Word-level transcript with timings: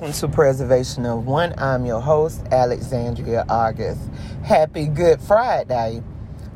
Welcome 0.00 0.18
to 0.18 0.28
Preservation 0.34 1.04
of 1.04 1.26
One. 1.26 1.52
I'm 1.58 1.84
your 1.84 2.00
host, 2.00 2.42
Alexandria 2.50 3.44
August. 3.50 4.00
Happy 4.42 4.86
Good 4.86 5.20
Friday. 5.20 6.02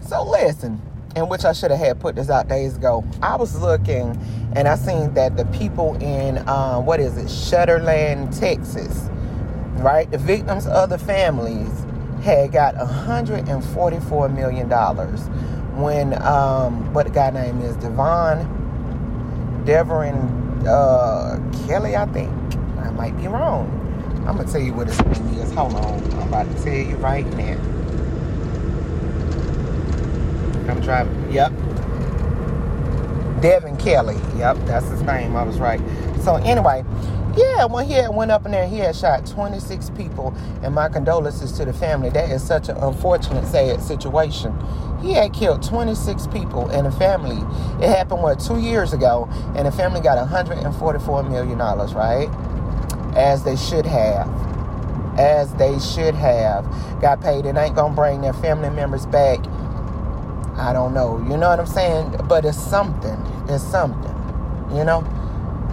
So, 0.08 0.24
listen, 0.24 0.80
in 1.14 1.28
which 1.28 1.44
I 1.44 1.52
should 1.52 1.70
have 1.70 1.78
had 1.78 2.00
put 2.00 2.16
this 2.16 2.30
out 2.30 2.48
days 2.48 2.78
ago. 2.78 3.04
I 3.20 3.36
was 3.36 3.60
looking 3.60 4.18
and 4.56 4.66
I 4.66 4.76
seen 4.76 5.12
that 5.12 5.36
the 5.36 5.44
people 5.46 5.94
in, 5.96 6.38
uh, 6.48 6.80
what 6.80 7.00
is 7.00 7.18
it, 7.18 7.26
Shutterland, 7.26 8.40
Texas, 8.40 9.10
right? 9.82 10.10
The 10.10 10.16
victims 10.16 10.66
of 10.66 10.88
the 10.88 10.96
families 10.96 11.84
had 12.22 12.50
got 12.50 12.76
$144 12.76 14.34
million 14.34 14.70
when, 15.78 16.22
um, 16.22 16.94
what 16.94 17.08
the 17.08 17.12
guy 17.12 17.28
name 17.28 17.60
is, 17.60 17.76
Devon, 17.76 18.38
Deverin 19.66 20.66
uh, 20.66 21.38
Kelley, 21.66 21.94
I 21.94 22.06
think 22.06 22.43
might 22.94 23.16
be 23.16 23.28
wrong. 23.28 23.68
I'm 24.26 24.36
gonna 24.36 24.50
tell 24.50 24.60
you 24.60 24.72
what 24.72 24.88
his 24.88 24.98
name 25.04 25.38
is. 25.40 25.52
Hold 25.52 25.74
on. 25.74 26.02
I'm 26.14 26.28
about 26.28 26.46
to 26.56 26.64
tell 26.64 26.72
you 26.74 26.96
right 26.96 27.26
now. 27.36 27.58
I'm 30.68 30.80
driving. 30.80 31.32
Yep. 31.32 31.52
Devin 33.42 33.76
Kelley. 33.76 34.16
Yep, 34.38 34.56
that's 34.64 34.86
his 34.88 35.02
name. 35.02 35.36
I 35.36 35.42
was 35.42 35.58
right. 35.58 35.80
So 36.22 36.36
anyway, 36.36 36.84
yeah, 37.36 37.66
when 37.66 37.86
he 37.86 37.94
had 37.94 38.14
went 38.14 38.30
up 38.30 38.46
in 38.46 38.52
there, 38.52 38.66
he 38.66 38.78
had 38.78 38.96
shot 38.96 39.26
26 39.26 39.90
people, 39.90 40.34
and 40.62 40.74
my 40.74 40.88
condolences 40.88 41.52
to 41.58 41.64
the 41.66 41.72
family. 41.74 42.08
That 42.08 42.30
is 42.30 42.42
such 42.42 42.70
an 42.70 42.76
unfortunate, 42.78 43.46
sad 43.46 43.82
situation. 43.82 44.56
He 45.02 45.12
had 45.12 45.34
killed 45.34 45.62
26 45.62 46.28
people 46.28 46.70
and 46.70 46.86
a 46.86 46.92
family. 46.92 47.36
It 47.84 47.90
happened 47.90 48.22
what 48.22 48.40
two 48.40 48.58
years 48.58 48.94
ago, 48.94 49.28
and 49.54 49.66
the 49.66 49.72
family 49.72 50.00
got 50.00 50.16
144 50.16 51.24
million 51.24 51.58
dollars, 51.58 51.92
right? 51.92 52.30
As 53.16 53.44
they 53.44 53.56
should 53.56 53.86
have. 53.86 54.28
As 55.18 55.52
they 55.54 55.78
should 55.78 56.14
have. 56.14 56.64
Got 57.00 57.20
paid 57.20 57.46
and 57.46 57.56
ain't 57.56 57.76
gonna 57.76 57.94
bring 57.94 58.20
their 58.20 58.32
family 58.32 58.70
members 58.70 59.06
back. 59.06 59.38
I 60.56 60.72
don't 60.72 60.94
know. 60.94 61.18
You 61.18 61.36
know 61.36 61.48
what 61.48 61.60
I'm 61.60 61.66
saying? 61.66 62.16
But 62.28 62.44
it's 62.44 62.58
something. 62.58 63.18
It's 63.48 63.62
something. 63.64 64.14
You 64.76 64.84
know? 64.84 65.02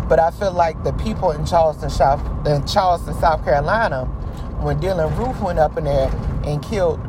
But 0.08 0.20
I 0.20 0.31
feel 0.31 0.52
like 0.52 0.83
the 0.83 0.94
people 0.94 1.31
in 1.31 1.45
Charleston, 1.45 1.89
South, 1.89 2.22
in 2.45 2.66
Charleston, 2.66 3.14
South 3.16 3.44
Carolina, 3.44 4.05
when 4.61 4.80
Dylann 4.80 5.17
Roof 5.17 5.39
went 5.42 5.58
up 5.58 5.78
in 5.78 5.86
there 5.86 6.11
and 6.44 6.61
killed 6.61 7.00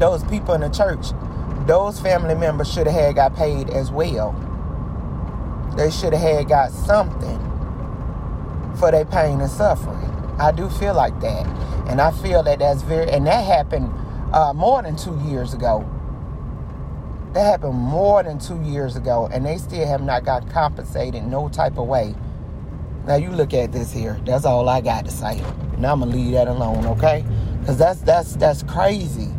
those 0.00 0.24
people 0.24 0.54
in 0.54 0.60
the 0.60 0.68
church, 0.68 1.12
those 1.66 2.00
family 2.00 2.34
members 2.34 2.70
should 2.72 2.86
have 2.86 3.00
had 3.00 3.14
got 3.14 3.36
paid 3.36 3.70
as 3.70 3.90
well. 3.90 4.32
They 5.76 5.90
should 5.90 6.12
have 6.12 6.22
had 6.22 6.48
got 6.48 6.72
something 6.72 7.38
for 8.78 8.90
their 8.90 9.04
pain 9.04 9.40
and 9.40 9.50
suffering. 9.50 10.10
I 10.38 10.52
do 10.52 10.68
feel 10.68 10.94
like 10.94 11.18
that. 11.20 11.46
And 11.88 12.00
I 12.00 12.10
feel 12.10 12.42
that 12.42 12.58
that's 12.58 12.82
very, 12.82 13.10
and 13.10 13.26
that 13.26 13.44
happened 13.44 13.92
uh, 14.32 14.52
more 14.52 14.82
than 14.82 14.96
two 14.96 15.18
years 15.26 15.54
ago. 15.54 15.88
That 17.32 17.44
happened 17.44 17.74
more 17.74 18.22
than 18.22 18.38
two 18.38 18.60
years 18.62 18.96
ago, 18.96 19.28
and 19.32 19.44
they 19.44 19.58
still 19.58 19.86
have 19.86 20.02
not 20.02 20.24
got 20.24 20.48
compensated 20.50 21.24
no 21.24 21.48
type 21.48 21.78
of 21.78 21.86
way. 21.86 22.14
Now 23.06 23.16
you 23.16 23.30
look 23.30 23.52
at 23.52 23.72
this 23.72 23.92
here. 23.92 24.20
That's 24.24 24.44
all 24.44 24.68
I 24.68 24.80
got 24.80 25.04
to 25.04 25.10
say. 25.10 25.40
And 25.74 25.86
I'm 25.86 26.00
gonna 26.00 26.06
leave 26.06 26.32
that 26.32 26.48
alone, 26.48 26.86
okay? 26.86 27.24
Because 27.60 27.76
that's 27.76 28.00
that's 28.00 28.36
that's 28.36 28.62
crazy. 28.62 29.30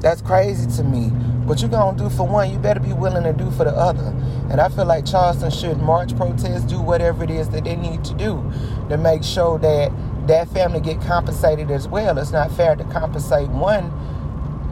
That's 0.00 0.20
crazy 0.22 0.70
to 0.76 0.84
me. 0.84 1.10
What 1.46 1.62
you 1.62 1.68
gonna 1.68 1.96
do 1.96 2.10
for 2.10 2.26
one, 2.26 2.50
you 2.50 2.58
better 2.58 2.80
be 2.80 2.92
willing 2.92 3.22
to 3.22 3.32
do 3.32 3.50
for 3.52 3.62
the 3.62 3.70
other. 3.70 4.12
And 4.50 4.60
I 4.60 4.68
feel 4.68 4.84
like 4.84 5.06
Charleston 5.06 5.52
should 5.52 5.78
march, 5.78 6.16
protest, 6.16 6.66
do 6.66 6.80
whatever 6.80 7.22
it 7.22 7.30
is 7.30 7.48
that 7.50 7.62
they 7.62 7.76
need 7.76 8.04
to 8.04 8.14
do 8.14 8.42
to 8.88 8.96
make 8.96 9.22
sure 9.22 9.56
that 9.60 9.92
that 10.26 10.48
family 10.48 10.80
get 10.80 11.00
compensated 11.00 11.70
as 11.70 11.86
well. 11.86 12.18
It's 12.18 12.32
not 12.32 12.50
fair 12.50 12.74
to 12.74 12.82
compensate 12.84 13.48
one 13.48 13.92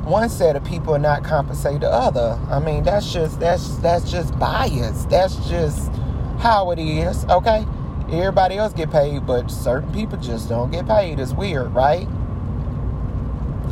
one 0.04 0.28
set 0.28 0.56
of 0.56 0.64
people 0.64 0.94
and 0.94 1.02
not 1.02 1.24
compensate 1.24 1.80
the 1.80 1.88
other. 1.88 2.38
I 2.50 2.58
mean, 2.58 2.82
that's 2.82 3.12
just 3.12 3.38
that's 3.38 3.76
that's 3.76 4.10
just 4.10 4.36
bias. 4.38 5.04
That's 5.04 5.36
just 5.48 5.92
how 6.38 6.72
it 6.72 6.80
is. 6.80 7.24
Okay, 7.26 7.64
everybody 8.10 8.58
else 8.58 8.72
get 8.72 8.90
paid, 8.90 9.26
but 9.26 9.48
certain 9.48 9.92
people 9.92 10.18
just 10.18 10.48
don't 10.48 10.72
get 10.72 10.86
paid. 10.86 11.20
It's 11.20 11.32
weird, 11.32 11.72
right? 11.72 12.08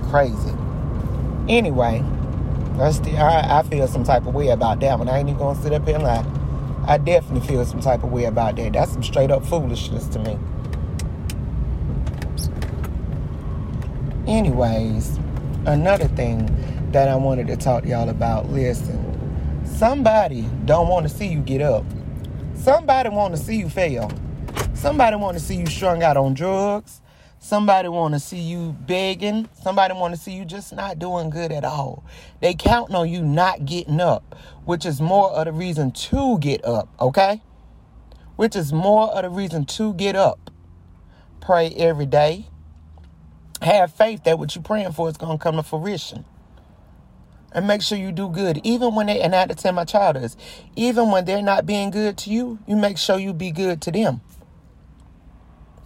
Crazy. 0.09 0.55
Anyway, 1.49 2.05
I, 2.79 2.91
I, 3.17 3.59
I 3.59 3.63
feel 3.65 3.87
some 3.87 4.05
type 4.05 4.27
of 4.27 4.35
way 4.35 4.49
about 4.49 4.81
that 4.81 4.99
one. 4.99 5.09
I 5.09 5.19
ain't 5.19 5.29
even 5.29 5.39
gonna 5.39 5.61
sit 5.61 5.73
up 5.73 5.87
here 5.87 5.97
and 5.97 6.05
lie. 6.05 6.25
I 6.87 6.99
definitely 6.99 7.47
feel 7.47 7.65
some 7.65 7.81
type 7.81 8.03
of 8.03 8.11
way 8.11 8.25
about 8.25 8.57
that. 8.57 8.73
That's 8.73 8.93
some 8.93 9.03
straight 9.03 9.31
up 9.31 9.45
foolishness 9.45 10.07
to 10.09 10.19
me. 10.19 10.39
Anyways, 14.27 15.19
another 15.67 16.09
thing 16.09 16.49
that 16.93 17.09
I 17.09 17.17
wanted 17.17 17.49
to 17.49 17.57
talk 17.57 17.83
to 17.83 17.89
y'all 17.91 18.09
about. 18.09 18.49
Listen, 18.51 19.63
somebody 19.67 20.49
don't 20.65 20.89
want 20.89 21.09
to 21.09 21.15
see 21.15 21.27
you 21.27 21.41
get 21.41 21.61
up. 21.61 21.85
Somebody 22.55 23.11
want 23.11 23.37
to 23.37 23.41
see 23.41 23.57
you 23.57 23.69
fail. 23.69 24.11
Somebody 24.75 25.17
want 25.17 25.37
to 25.37 25.43
see 25.43 25.57
you 25.57 25.67
strung 25.67 26.03
out 26.03 26.17
on 26.17 26.33
drugs. 26.35 27.02
Somebody 27.45 27.89
want 27.89 28.15
to 28.15 28.21
see 28.21 28.39
you 28.39 28.71
begging. 28.87 29.49
Somebody 29.61 29.95
want 29.95 30.15
to 30.15 30.21
see 30.21 30.31
you 30.31 30.45
just 30.45 30.73
not 30.73 31.01
doing 31.01 31.29
good 31.29 31.51
at 31.51 31.65
all. 31.65 32.05
They 32.41 32.55
counting 32.55 32.95
on 32.95 33.09
you 33.11 33.21
not 33.21 33.65
getting 33.67 34.01
up, 34.01 34.37
which 34.65 34.87
is 34.87 35.01
more 35.01 35.29
of 35.33 35.47
the 35.47 35.53
reason 35.53 35.91
to 35.91 36.39
get 36.39 36.65
up, 36.65 36.89
okay? 37.01 37.43
Which 38.37 38.55
is 38.55 38.73
more 38.73 39.09
of 39.09 39.23
the 39.23 39.29
reason 39.29 39.65
to 39.65 39.93
get 39.95 40.15
up. 40.15 40.53
Pray 41.41 41.71
every 41.71 42.07
day. 42.07 42.47
Have 43.61 43.93
faith 43.93 44.23
that 44.23 44.39
what 44.39 44.55
you're 44.55 44.63
praying 44.63 44.93
for 44.93 45.09
is 45.09 45.17
going 45.17 45.37
to 45.37 45.43
come 45.43 45.57
to 45.57 45.65
fruition. 45.65 46.25
And 47.51 47.67
make 47.67 47.83
sure 47.83 47.99
you 47.99 48.13
do 48.13 48.29
good. 48.29 48.61
Even 48.63 48.95
when 48.95 49.07
they, 49.07 49.21
and 49.21 49.35
I 49.35 49.41
had 49.41 49.49
to 49.49 49.57
tell 49.57 49.73
my 49.73 49.85
child 49.85 50.15
this, 50.15 50.37
even 50.77 51.11
when 51.11 51.25
they're 51.25 51.43
not 51.43 51.67
being 51.67 51.91
good 51.91 52.19
to 52.19 52.31
you, 52.31 52.61
you 52.69 52.77
make 52.77 52.99
sure 52.99 53.19
you 53.19 53.33
be 53.33 53.51
good 53.51 53.83
to 53.83 53.91
them. 53.91 54.21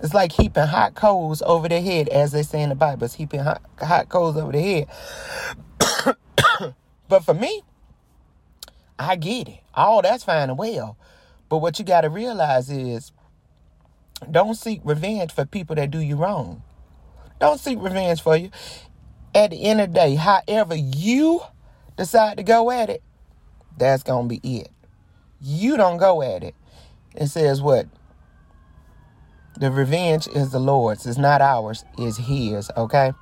It's 0.00 0.14
like 0.14 0.32
heaping 0.32 0.66
hot 0.66 0.94
coals 0.94 1.42
over 1.42 1.68
their 1.68 1.82
head, 1.82 2.08
as 2.08 2.32
they 2.32 2.42
say 2.42 2.62
in 2.62 2.68
the 2.68 2.74
Bible. 2.74 3.04
It's 3.04 3.14
heaping 3.14 3.40
hot, 3.40 3.62
hot 3.80 4.08
coals 4.08 4.36
over 4.36 4.52
their 4.52 4.62
head. 4.62 6.16
but 7.08 7.24
for 7.24 7.34
me, 7.34 7.62
I 8.98 9.16
get 9.16 9.48
it. 9.48 9.60
All 9.74 10.02
that's 10.02 10.24
fine 10.24 10.50
and 10.50 10.58
well. 10.58 10.96
But 11.48 11.58
what 11.58 11.78
you 11.78 11.84
got 11.84 12.02
to 12.02 12.10
realize 12.10 12.70
is 12.70 13.12
don't 14.30 14.54
seek 14.54 14.80
revenge 14.84 15.32
for 15.32 15.44
people 15.44 15.76
that 15.76 15.90
do 15.90 15.98
you 15.98 16.16
wrong. 16.16 16.62
Don't 17.40 17.60
seek 17.60 17.78
revenge 17.80 18.22
for 18.22 18.36
you. 18.36 18.50
At 19.34 19.50
the 19.50 19.64
end 19.64 19.80
of 19.80 19.92
the 19.92 20.00
day, 20.00 20.14
however 20.14 20.74
you 20.74 21.40
decide 21.96 22.38
to 22.38 22.42
go 22.42 22.70
at 22.70 22.90
it, 22.90 23.02
that's 23.76 24.02
going 24.02 24.28
to 24.28 24.40
be 24.40 24.60
it. 24.60 24.70
You 25.40 25.76
don't 25.76 25.98
go 25.98 26.22
at 26.22 26.42
it. 26.42 26.54
It 27.14 27.28
says 27.28 27.60
what? 27.60 27.86
The 29.58 29.70
revenge 29.70 30.28
is 30.28 30.50
the 30.50 30.58
Lord's. 30.58 31.06
It's 31.06 31.16
not 31.16 31.40
ours. 31.40 31.84
It's 31.96 32.18
His. 32.18 32.70
Okay. 32.76 33.12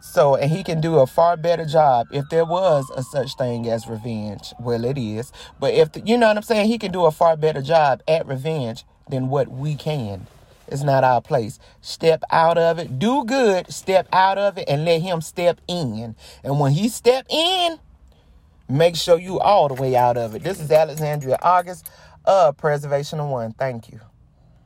So, 0.00 0.34
and 0.34 0.50
He 0.50 0.62
can 0.62 0.80
do 0.80 0.98
a 0.98 1.06
far 1.06 1.36
better 1.36 1.66
job 1.66 2.06
if 2.10 2.28
there 2.30 2.44
was 2.44 2.90
a 2.96 3.02
such 3.02 3.34
thing 3.34 3.68
as 3.68 3.86
revenge. 3.86 4.52
Well, 4.58 4.84
it 4.84 4.96
is. 4.96 5.30
But 5.60 5.74
if 5.74 5.92
the, 5.92 6.00
you 6.00 6.16
know 6.16 6.28
what 6.28 6.38
I'm 6.38 6.42
saying, 6.42 6.68
He 6.68 6.78
can 6.78 6.90
do 6.90 7.04
a 7.04 7.10
far 7.10 7.36
better 7.36 7.60
job 7.60 8.02
at 8.08 8.26
revenge 8.26 8.84
than 9.10 9.28
what 9.28 9.48
we 9.48 9.74
can. 9.74 10.26
It's 10.68 10.82
not 10.82 11.04
our 11.04 11.20
place. 11.20 11.58
Step 11.82 12.22
out 12.30 12.56
of 12.56 12.78
it. 12.78 12.98
Do 12.98 13.24
good. 13.24 13.70
Step 13.70 14.08
out 14.10 14.38
of 14.38 14.56
it 14.56 14.64
and 14.68 14.86
let 14.86 15.02
Him 15.02 15.20
step 15.20 15.60
in. 15.68 16.16
And 16.42 16.58
when 16.58 16.72
He 16.72 16.88
step 16.88 17.26
in, 17.28 17.78
make 18.70 18.96
sure 18.96 19.18
you 19.18 19.38
all 19.38 19.68
the 19.68 19.74
way 19.74 19.96
out 19.96 20.16
of 20.16 20.34
it. 20.34 20.42
This 20.42 20.60
is 20.60 20.70
Alexandria 20.70 21.36
August 21.42 21.90
of 22.24 22.56
Preservation 22.56 23.20
of 23.20 23.28
One. 23.28 23.52
Thank 23.52 23.90
you. 23.92 24.00